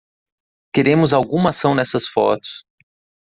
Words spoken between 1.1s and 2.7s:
alguma ação nessas fotos.